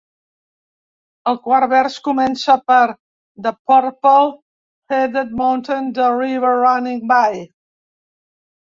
[1.31, 2.79] El quart vers comença per
[3.49, 4.35] "The purple
[4.97, 7.33] headed mountain, the river running by".